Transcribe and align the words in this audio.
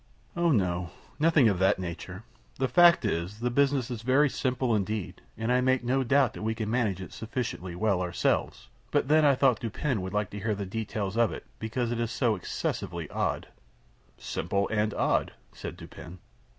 "Oh 0.35 0.49
no, 0.51 0.89
nothing 1.19 1.47
of 1.47 1.59
that 1.59 1.77
nature. 1.77 2.23
The 2.57 2.67
fact 2.67 3.05
is, 3.05 3.39
the 3.39 3.51
business 3.51 3.91
is 3.91 4.01
very 4.01 4.31
simple 4.31 4.73
indeed, 4.73 5.21
and 5.37 5.51
I 5.51 5.61
make 5.61 5.83
no 5.83 6.03
doubt 6.03 6.33
that 6.33 6.41
we 6.41 6.55
can 6.55 6.71
manage 6.71 6.99
it 6.99 7.13
sufficiently 7.13 7.75
well 7.75 8.01
ourselves; 8.01 8.69
but 8.89 9.09
then 9.09 9.23
I 9.25 9.35
thought 9.35 9.59
Dupin 9.59 10.01
would 10.01 10.11
like 10.11 10.31
to 10.31 10.39
hear 10.39 10.55
the 10.55 10.65
details 10.65 11.17
of 11.17 11.31
it, 11.31 11.45
because 11.59 11.91
it 11.91 11.99
is 11.99 12.09
so 12.09 12.35
excessively 12.35 13.11
odd." 13.11 13.49
"Simple 14.17 14.67
and 14.69 14.91
odd," 14.95 15.33
said 15.53 15.77
Dupin. 15.77 16.17